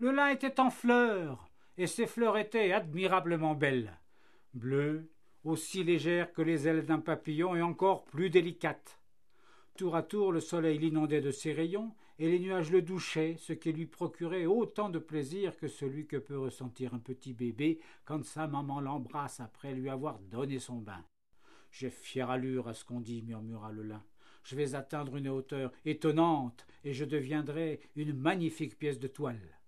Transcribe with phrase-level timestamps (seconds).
[0.00, 3.98] Le lin était en fleurs, et ses fleurs étaient admirablement belles,
[4.54, 5.10] bleues,
[5.44, 8.97] aussi légères que les ailes d'un papillon et encore plus délicates.
[9.78, 13.52] Tour à tour le soleil l'inondait de ses rayons, et les nuages le douchaient, ce
[13.52, 18.24] qui lui procurait autant de plaisir que celui que peut ressentir un petit bébé quand
[18.24, 21.04] sa maman l'embrasse après lui avoir donné son bain.
[21.70, 24.02] J'ai fière allure à ce qu'on dit, murmura le lin.
[24.42, 29.60] Je vais atteindre une hauteur étonnante, et je deviendrai une magnifique pièce de toile.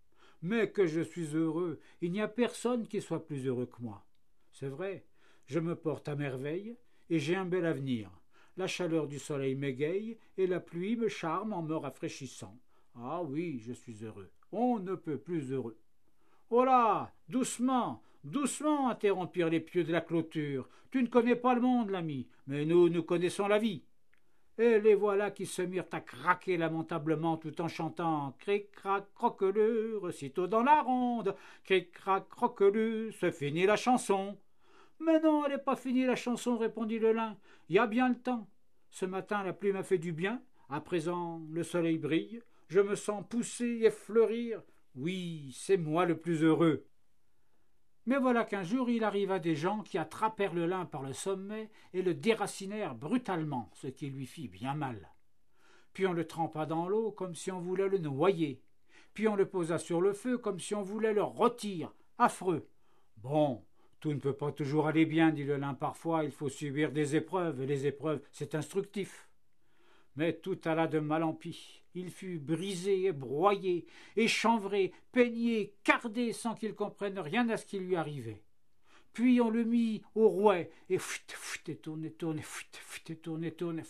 [0.42, 4.04] Mais que je suis heureux, il n'y a personne qui soit plus heureux que moi.
[4.50, 5.04] C'est vrai,
[5.46, 6.76] je me porte à merveille,
[7.10, 8.19] et j'ai un bel avenir.
[8.56, 12.56] La chaleur du soleil m'égaye, et la pluie me charme en me rafraîchissant.
[12.96, 14.30] Ah oui, je suis heureux.
[14.52, 15.78] On ne peut plus heureux.
[16.50, 16.64] Oh
[17.28, 20.68] Doucement Doucement interrompirent les pieux de la clôture.
[20.90, 23.82] Tu ne connais pas le monde, l'ami, mais nous, nous connaissons la vie
[24.60, 30.46] et les voilà qui se mirent à craquer lamentablement tout en chantant Cric-crac croquelure, sitôt
[30.46, 34.36] dans la ronde, Cric-crac croquelure, se finit la chanson.
[35.00, 37.36] Mais non, elle n'est pas finie la chanson, répondit le lin.
[37.68, 38.48] Il y a bien le temps.
[38.90, 42.94] Ce matin la pluie m'a fait du bien, à présent le soleil brille, je me
[42.94, 44.62] sens pousser et fleurir.
[44.94, 46.86] Oui, c'est moi le plus heureux.
[48.06, 51.70] Mais voilà qu'un jour il arriva des gens qui attrapèrent le lin par le sommet
[51.92, 55.10] et le déracinèrent brutalement, ce qui lui fit bien mal.
[55.92, 58.62] Puis on le trempa dans l'eau comme si on voulait le noyer.
[59.14, 61.92] Puis on le posa sur le feu comme si on voulait le rôtir.
[62.18, 62.68] Affreux.
[63.16, 63.64] Bon,
[64.00, 67.16] tout ne peut pas toujours aller bien, dit le lin parfois, il faut subir des
[67.16, 69.28] épreuves, et les épreuves, c'est instructif.
[70.16, 71.82] Mais tout alla de mal en pis.
[71.94, 77.78] Il fut brisé et broyé, échanvré, peigné, cardé sans qu'il comprenne rien à ce qui
[77.78, 78.42] lui arrivait.
[79.12, 83.16] Puis on le mit au rouet, et fut, fut, et tourne, tourne, fut, fut, et
[83.16, 83.82] tourne, tourne,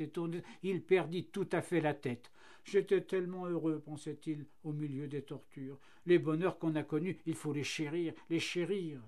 [0.00, 0.42] et tourne.
[0.62, 2.30] Il perdit tout à fait la tête.
[2.64, 5.78] J'étais tellement heureux, pensait-il, au milieu des tortures.
[6.06, 9.00] Les bonheurs qu'on a connus, il faut les chérir, les chérir.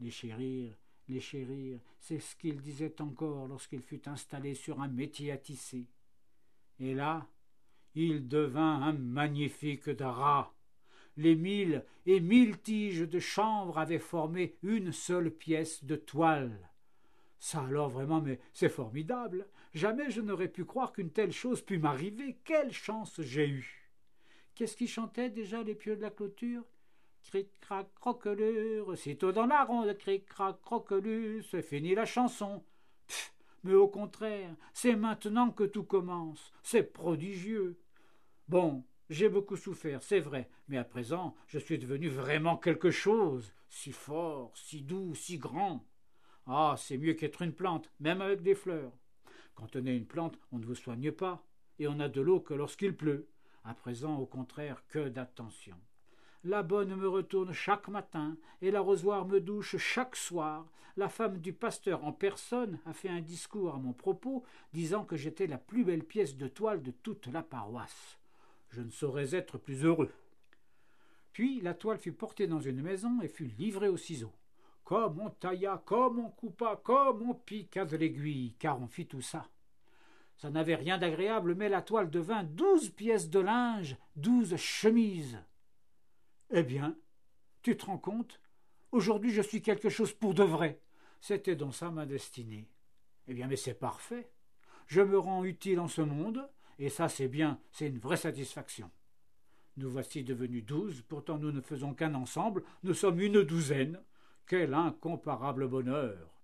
[0.00, 0.76] Les chérir,
[1.08, 5.86] les chérir, c'est ce qu'il disait encore lorsqu'il fut installé sur un métier à tisser.
[6.78, 7.26] Et là,
[7.94, 10.54] il devint un magnifique drap.
[11.16, 16.70] Les mille et mille tiges de chanvre avaient formé une seule pièce de toile.
[17.40, 19.48] Ça alors vraiment, mais c'est formidable.
[19.74, 22.38] Jamais je n'aurais pu croire qu'une telle chose pût m'arriver.
[22.44, 23.90] Quelle chance j'ai eue.
[24.54, 26.64] Qu'est-ce qui chantait déjà les pieux de la clôture?
[27.28, 32.64] Cric-crac croquelure, sitôt dans la ronde, cric-crac croquelure, c'est fini la chanson.
[33.06, 33.34] Pff,
[33.64, 36.50] mais au contraire, c'est maintenant que tout commence.
[36.62, 37.78] C'est prodigieux.
[38.48, 43.52] Bon, j'ai beaucoup souffert, c'est vrai, mais à présent je suis devenu vraiment quelque chose,
[43.68, 45.84] si fort, si doux, si grand.
[46.46, 48.96] Ah, c'est mieux qu'être une plante, même avec des fleurs.
[49.54, 51.44] Quand on est une plante, on ne vous soigne pas,
[51.78, 53.28] et on n'a de l'eau que lorsqu'il pleut.
[53.64, 55.76] À présent, au contraire, que d'attention.
[56.48, 60.66] La bonne me retourne chaque matin, et l'arrosoir me douche chaque soir.
[60.96, 64.42] La femme du pasteur en personne a fait un discours à mon propos,
[64.72, 68.18] disant que j'étais la plus belle pièce de toile de toute la paroisse
[68.70, 70.12] je ne saurais être plus heureux.
[71.32, 74.32] Puis la toile fut portée dans une maison et fut livrée aux ciseaux.
[74.84, 79.20] Comme on tailla, comme on coupa, comme on piqua de l'aiguille, car on fit tout
[79.20, 79.46] ça.
[80.36, 85.38] Ça n'avait rien d'agréable, mais la toile devint douze pièces de linge, douze chemises.
[86.50, 86.96] Eh bien,
[87.62, 88.40] tu te rends compte?
[88.90, 90.80] Aujourd'hui je suis quelque chose pour de vrai.
[91.20, 92.68] C'était donc ça ma destinée.
[93.26, 94.30] Eh bien, mais c'est parfait.
[94.86, 96.48] Je me rends utile en ce monde,
[96.78, 98.90] et ça, c'est bien, c'est une vraie satisfaction.
[99.76, 104.00] Nous voici devenus douze, pourtant nous ne faisons qu'un ensemble, nous sommes une douzaine.
[104.46, 106.40] Quel incomparable bonheur.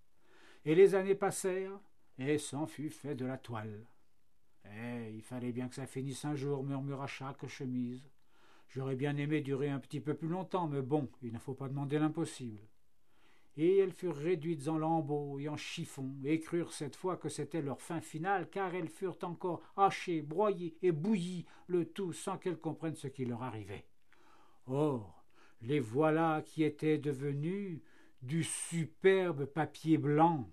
[0.67, 1.81] Et les années passèrent,
[2.19, 3.87] et s'en fut fait de la toile.
[4.67, 8.03] Eh, il fallait bien que ça finisse un jour, murmura chaque chemise.
[8.69, 11.69] J'aurais bien aimé durer un petit peu plus longtemps, mais bon, il ne faut pas
[11.69, 12.61] demander l'impossible
[13.57, 17.63] et elles furent réduites en lambeaux et en chiffons, et crurent cette fois que c'était
[17.63, 22.59] leur fin finale, car elles furent encore hachées, broyées et bouillies, le tout sans qu'elles
[22.59, 23.87] comprennent ce qui leur arrivait.
[24.67, 25.25] Or,
[25.63, 27.81] les voilà qui étaient devenus
[28.23, 30.51] du superbe papier blanc.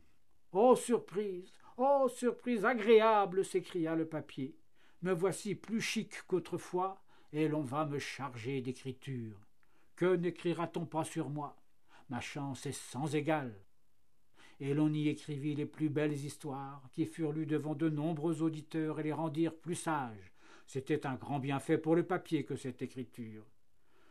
[0.52, 1.52] Oh surprise.
[1.78, 3.46] Oh surprise agréable.
[3.46, 4.56] s'écria le papier.
[5.02, 7.02] Me voici plus chic qu'autrefois,
[7.34, 9.38] et l'on va me charger d'écriture.
[9.96, 11.56] Que n'écrira t on pas sur moi?
[12.10, 13.56] Ma chance est sans égale.
[14.60, 19.00] Et l'on y écrivit les plus belles histoires, qui furent lues devant de nombreux auditeurs
[19.00, 20.32] et les rendirent plus sages.
[20.68, 23.46] C'était un grand bienfait pour le papier que cette écriture.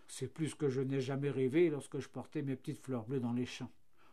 [0.09, 3.33] C'est plus que je n'ai jamais rêvé lorsque je portais mes petites fleurs bleues dans
[3.33, 3.71] les champs.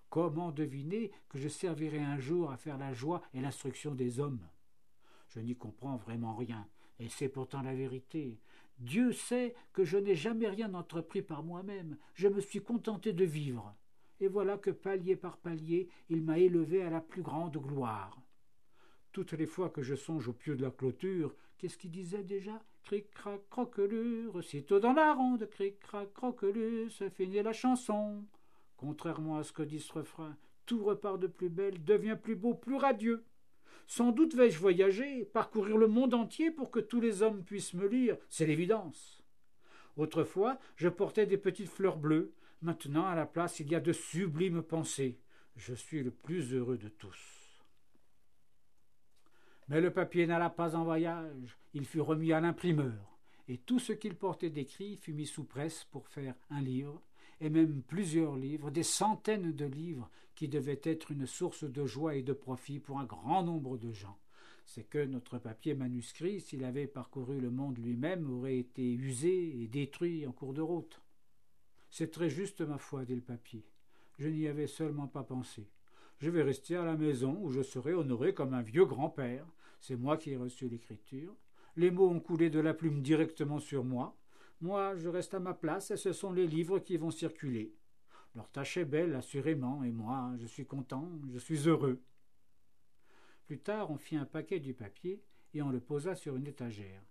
[0.10, 4.48] Comment deviner que je servirai un jour à faire la joie et l'instruction des hommes?
[5.30, 6.68] Je n'y comprends vraiment rien,
[7.00, 8.40] et c'est pourtant la vérité.
[8.80, 13.26] Dieu sait que je n'ai jamais rien entrepris par moi-même, je me suis contenté de
[13.26, 13.76] vivre.
[14.20, 18.20] Et voilà que palier par palier, il m'a élevé à la plus grande gloire.
[19.12, 22.64] Toutes les fois que je songe au pieu de la clôture, qu'est-ce qu'il disait déjà?
[22.84, 28.24] Cric-crac, croquelure, sitôt dans la ronde, cric-crac, croquelure, se finit la chanson.
[28.78, 32.54] Contrairement à ce que dit ce refrain, tout repart de plus belle, devient plus beau,
[32.54, 33.24] plus radieux.
[33.86, 37.88] Sans doute vais-je voyager, parcourir le monde entier pour que tous les hommes puissent me
[37.88, 39.24] lire, c'est l'évidence.
[39.96, 43.94] Autrefois, je portais des petites fleurs bleues, maintenant à la place il y a de
[43.94, 45.20] sublimes pensées.
[45.56, 47.18] Je suis le plus heureux de tous.
[49.70, 53.92] Mais le papier n'alla pas en voyage, il fut remis à l'imprimeur, et tout ce
[53.92, 57.02] qu'il portait d'écrit fut mis sous presse pour faire un livre,
[57.40, 62.16] et même plusieurs livres, des centaines de livres, qui devaient être une source de joie
[62.16, 64.18] et de profit pour un grand nombre de gens.
[64.66, 69.68] C'est que notre papier manuscrit, s'il avait parcouru le monde lui-même, aurait été usé et
[69.68, 71.02] détruit en cours de route.
[71.90, 73.66] C'est très juste, ma foi, dit le papier.
[74.20, 75.68] Je n'y avais seulement pas pensé.
[76.20, 79.46] Je vais rester à la maison où je serai honoré comme un vieux grand-père.
[79.80, 81.36] C'est moi qui ai reçu l'écriture.
[81.76, 84.16] Les mots ont coulé de la plume directement sur moi.
[84.60, 87.76] Moi, je reste à ma place et ce sont les livres qui vont circuler.
[88.36, 92.02] Leur tâche est belle, assurément, et moi, je suis content, je suis heureux.
[93.46, 95.24] Plus tard, on fit un paquet du papier
[95.54, 97.04] et on le posa sur une étagère.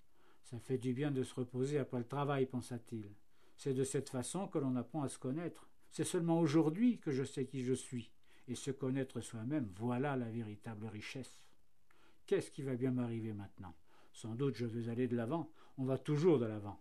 [0.42, 3.10] Ça fait du bien de se reposer après le travail, pensa-t-il.
[3.56, 5.68] C'est de cette façon que l'on apprend à se connaître.
[5.90, 8.12] C'est seulement aujourd'hui que je sais qui je suis.
[8.48, 11.42] Et se connaître soi-même, voilà la véritable richesse.
[12.26, 13.74] Qu'est-ce qui va bien m'arriver maintenant?
[14.12, 15.50] Sans doute je veux aller de l'avant.
[15.78, 16.80] On va toujours de l'avant.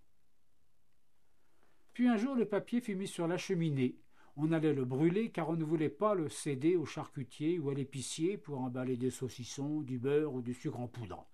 [1.96, 3.96] Puis un jour le papier fut mis sur la cheminée.
[4.36, 7.74] On allait le brûler car on ne voulait pas le céder au charcutier ou à
[7.74, 11.26] l'épicier pour emballer des saucissons, du beurre ou du sucre en poudre.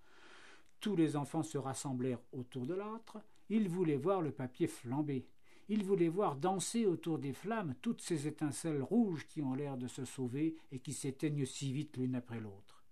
[0.78, 3.18] Tous les enfants se rassemblèrent autour de l'âtre.
[3.48, 5.26] Ils voulaient voir le papier flamber.
[5.68, 9.88] Ils voulaient voir danser autour des flammes toutes ces étincelles rouges qui ont l'air de
[9.88, 12.84] se sauver et qui s'éteignent si vite l'une après l'autre.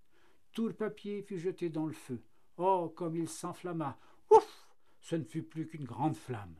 [0.52, 2.20] Tout le papier fut jeté dans le feu.
[2.56, 3.96] Oh, comme il s'enflamma.
[4.28, 4.66] Ouf.
[4.98, 6.56] Ce ne fut plus qu'une grande flamme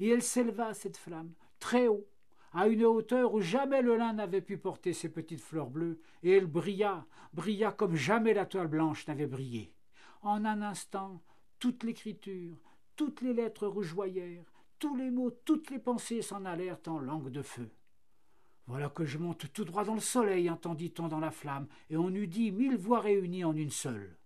[0.00, 2.06] et elle s'éleva, cette flamme, très haut,
[2.52, 6.30] à une hauteur où jamais le lin n'avait pu porter ses petites fleurs bleues, et
[6.30, 9.74] elle brilla, brilla comme jamais la toile blanche n'avait brillé.
[10.22, 11.22] En un instant,
[11.58, 12.56] toute l'écriture,
[12.96, 17.42] toutes les lettres rougeoyèrent, tous les mots, toutes les pensées s'en allèrent en langue de
[17.42, 17.70] feu.
[18.66, 22.10] Voilà que je monte tout droit dans le soleil, entendit-on dans la flamme, et on
[22.10, 24.16] eût dit mille voix réunies en une seule.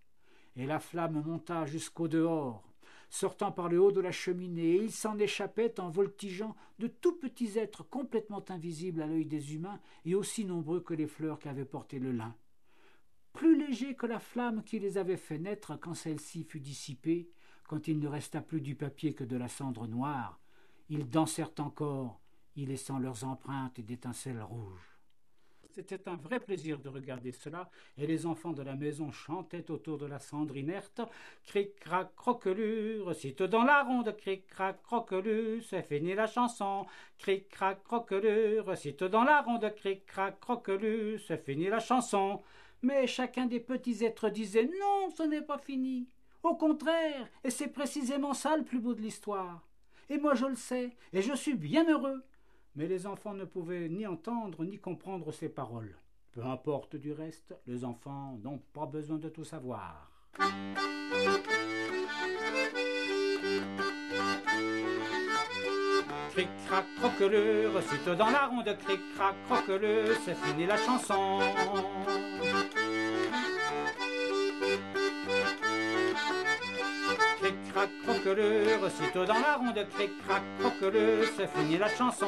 [0.56, 2.69] Et la flamme monta jusqu'au dehors,
[3.10, 7.18] sortant par le haut de la cheminée, et il s'en échappait en voltigeant de tout
[7.18, 11.64] petits êtres complètement invisibles à l'œil des humains et aussi nombreux que les fleurs qu'avait
[11.64, 12.34] portées le lin.
[13.32, 17.28] Plus légers que la flamme qui les avait fait naître quand celle-ci fut dissipée,
[17.64, 20.40] quand il ne resta plus du papier que de la cendre noire,
[20.88, 22.20] ils dansèrent encore,
[22.56, 24.89] y laissant leurs empreintes d'étincelles rouges.
[25.72, 29.98] C'était un vrai plaisir de regarder cela, et les enfants de la maison chantaient autour
[29.98, 31.00] de la cendre inerte.
[31.44, 36.86] Cric-crac, croquelure, sitôt dans la ronde, cric-crac, croquelure, c'est fini la chanson.
[37.18, 42.42] Cric-crac, croquelure, sitôt dans la ronde, cric-crac, croquelure, c'est fini la chanson.
[42.82, 46.08] Mais chacun des petits êtres disait non, ce n'est pas fini.
[46.42, 49.62] Au contraire, et c'est précisément ça le plus beau de l'histoire.
[50.08, 52.24] Et moi je le sais, et je suis bien heureux
[52.74, 55.96] mais les enfants ne pouvaient ni entendre ni comprendre ces paroles.
[56.32, 60.10] Peu importe du reste, les enfants n'ont pas besoin de tout savoir.
[66.30, 71.40] Cric-crac, croquelure, sitôt dans la ronde, cric-crac, croquelure, c'est fini la chanson.
[77.80, 82.26] Cric-crac, croquelure, aussitôt dans la ronde, cric-crac, croquelure, c'est fini la chanson.